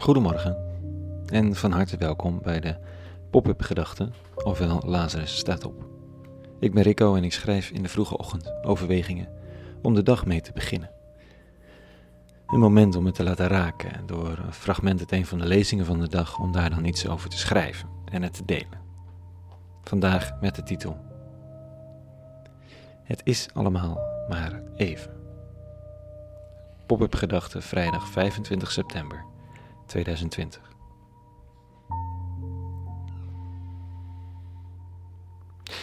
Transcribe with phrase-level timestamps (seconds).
[0.00, 0.56] Goedemorgen
[1.26, 2.76] en van harte welkom bij de
[3.30, 4.12] Pop-up Gedachten,
[4.44, 5.84] ofwel Lazarus staat op.
[6.60, 9.28] Ik ben Rico en ik schrijf in de vroege ochtend overwegingen
[9.82, 10.90] om de dag mee te beginnen.
[12.46, 15.86] Een moment om het te laten raken door een fragment uit een van de lezingen
[15.86, 18.80] van de dag om daar dan iets over te schrijven en het te delen.
[19.82, 20.96] Vandaag met de titel
[23.02, 25.12] Het is allemaal maar even.
[26.86, 29.29] Pop-up Gedachten vrijdag 25 september
[29.90, 30.60] 2020.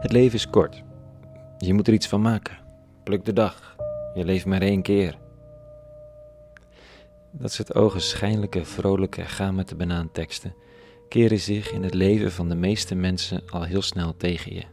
[0.00, 0.82] Het leven is kort.
[1.58, 2.58] Je moet er iets van maken.
[3.04, 3.76] Pluk de dag.
[4.14, 5.18] Je leeft maar één keer.
[7.32, 10.54] Dat soort ogenschijnlijke, vrolijke, ga met de banaan teksten
[11.10, 14.64] keren zich in het leven van de meeste mensen al heel snel tegen je.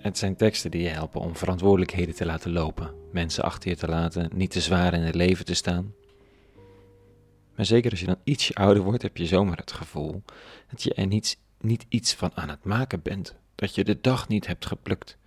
[0.00, 3.88] Het zijn teksten die je helpen om verantwoordelijkheden te laten lopen, mensen achter je te
[3.88, 5.94] laten, niet te zwaar in het leven te staan.
[7.54, 10.22] Maar zeker als je dan ietsje ouder wordt, heb je zomaar het gevoel
[10.70, 13.36] dat je er niet, niet iets van aan het maken bent.
[13.54, 15.18] Dat je de dag niet hebt geplukt.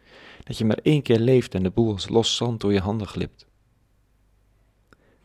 [0.44, 3.08] Dat je maar één keer leeft en de boel als los zand door je handen
[3.08, 3.46] glipt.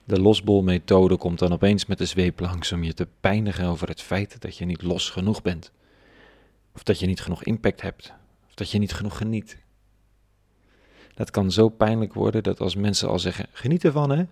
[0.05, 4.03] De losbolmethode komt dan opeens met de zweep langs om je te pijnigen over het
[4.03, 5.73] feit dat je niet los genoeg bent.
[6.75, 8.13] Of dat je niet genoeg impact hebt.
[8.47, 9.59] Of dat je niet genoeg geniet.
[11.15, 14.25] Dat kan zo pijnlijk worden dat als mensen al zeggen: geniet ervan hè,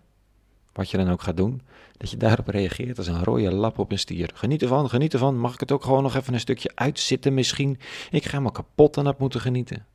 [0.76, 1.60] wat je dan ook gaat doen,
[1.96, 4.30] dat je daarop reageert als een rode lap op een stier.
[4.34, 5.38] Geniet ervan, geniet ervan.
[5.38, 7.78] Mag ik het ook gewoon nog even een stukje uitzitten misschien?
[8.10, 9.86] Ik ga me kapot aan het moeten genieten.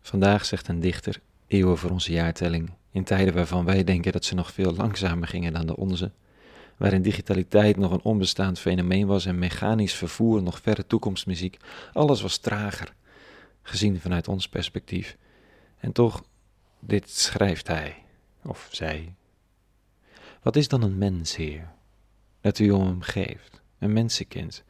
[0.00, 4.34] Vandaag zegt een dichter, eeuwen voor onze jaartelling, in tijden waarvan wij denken dat ze
[4.34, 6.10] nog veel langzamer gingen dan de onze,
[6.76, 11.56] waarin digitaliteit nog een onbestaand fenomeen was en mechanisch vervoer nog verre toekomstmuziek,
[11.92, 12.94] alles was trager,
[13.62, 15.16] gezien vanuit ons perspectief.
[15.78, 16.22] En toch
[16.84, 18.04] dit schrijft hij,
[18.42, 19.14] of zij.
[20.42, 21.72] Wat is dan een mens, Heer?
[22.40, 24.64] Dat u om hem geeft, een mensenkind,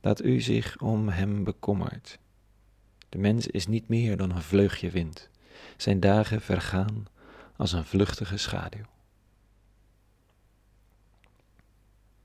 [0.00, 2.18] dat u zich om hem bekommert.
[3.08, 5.30] De mens is niet meer dan een vleugje wind.
[5.76, 7.06] Zijn dagen vergaan
[7.56, 8.84] als een vluchtige schaduw.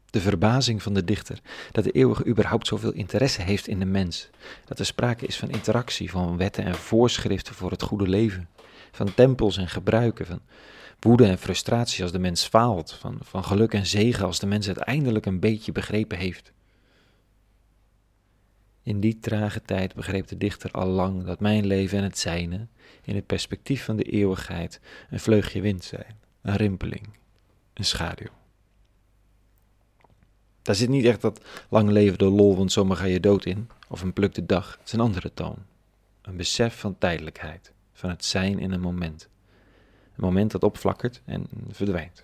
[0.05, 1.39] De verbazing van de dichter
[1.71, 4.29] dat de eeuwige überhaupt zoveel interesse heeft in de mens,
[4.65, 8.49] dat er sprake is van interactie, van wetten en voorschriften voor het goede leven,
[8.95, 10.41] van tempels en gebruiken, van
[10.99, 14.67] woede en frustratie als de mens faalt, van, van geluk en zegen als de mens
[14.67, 16.51] uiteindelijk een beetje begrepen heeft.
[18.83, 22.67] In die trage tijd begreep de dichter al lang dat mijn leven en het zijne,
[23.03, 24.79] in het perspectief van de eeuwigheid,
[25.09, 27.07] een vleugje wind zijn, een rimpeling,
[27.73, 28.31] een schaduw.
[30.61, 34.01] Daar zit niet echt dat lang levende lol, want zomaar ga je dood in, of
[34.01, 34.71] een plukte dag.
[34.71, 35.57] Het is een andere toon.
[36.21, 39.29] Een besef van tijdelijkheid van het zijn in een moment.
[40.15, 42.23] Een moment dat opflakkert en verdwijnt.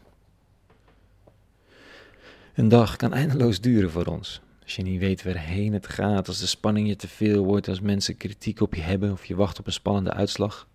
[2.53, 4.41] Een dag kan eindeloos duren voor ons.
[4.63, 7.79] Als je niet weet waarheen het gaat, als de spanning je te veel wordt, als
[7.79, 10.67] mensen kritiek op je hebben of je wacht op een spannende uitslag.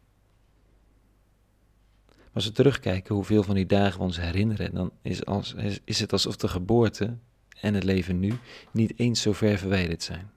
[2.32, 5.54] Als we terugkijken hoeveel van die dagen we ons herinneren, dan is, als,
[5.84, 7.16] is het alsof de geboorte
[7.60, 8.32] en het leven nu
[8.70, 10.30] niet eens zo ver verwijderd zijn.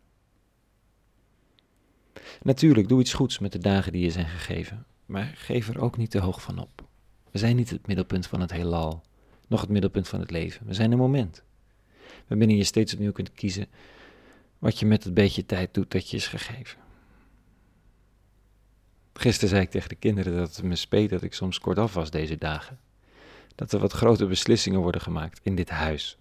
[2.42, 5.98] Natuurlijk, doe iets goeds met de dagen die je zijn gegeven, maar geef er ook
[5.98, 6.88] niet te hoog van op.
[7.32, 9.04] We zijn niet het middelpunt van het heelal,
[9.48, 10.68] nog het middelpunt van het leven.
[10.68, 11.44] We zijn een moment,
[12.28, 13.68] waarbinnen je steeds opnieuw kunt kiezen
[14.60, 16.80] wat je met het beetje tijd doet dat je is gegeven.
[19.14, 22.12] Gisteren zei ik tegen de kinderen dat het me speet dat ik soms kortaf was
[22.12, 22.80] deze dagen.
[23.56, 26.18] Dat er wat grote beslissingen worden gemaakt in dit huis,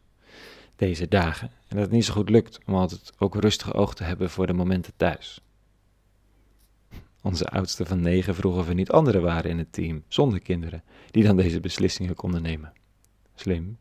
[0.76, 1.50] deze dagen.
[1.68, 4.46] En dat het niet zo goed lukt om altijd ook rustig oog te hebben voor
[4.46, 5.40] de momenten thuis.
[7.22, 10.82] Onze oudste van negen vroeg of er niet anderen waren in het team, zonder kinderen,
[11.10, 12.72] die dan deze beslissingen konden nemen.
[13.34, 13.78] Slim.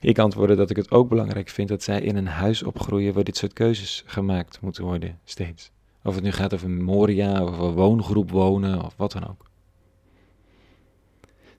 [0.00, 3.24] Ik antwoordde dat ik het ook belangrijk vind dat zij in een huis opgroeien waar
[3.24, 5.70] dit soort keuzes gemaakt moeten worden, steeds.
[6.02, 9.50] Of het nu gaat over Moria, of een woongroep wonen, of wat dan ook.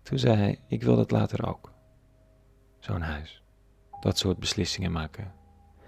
[0.04, 1.72] Toen zei hij, ik wil dat later ook.
[2.80, 3.42] Zo'n huis.
[4.00, 5.34] Dat soort beslissingen maken.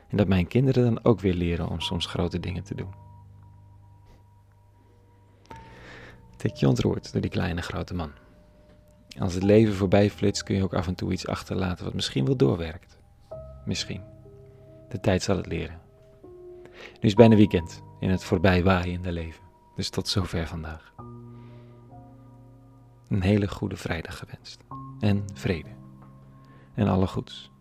[0.08, 3.09] En dat mijn kinderen dan ook weer leren om soms grote dingen te doen.
[6.42, 8.12] Je ontroerd door die kleine grote man.
[9.20, 12.26] Als het leven voorbij flitst, kun je ook af en toe iets achterlaten wat misschien
[12.26, 12.98] wel doorwerkt.
[13.66, 14.02] Misschien.
[14.90, 15.80] De tijd zal het leren.
[16.74, 19.44] Nu is bijna weekend in het voorbij waaiende leven.
[19.76, 20.94] Dus tot zover vandaag.
[23.08, 24.64] Een hele goede vrijdag gewenst.
[25.00, 25.70] En vrede.
[26.74, 27.52] En alle goeds.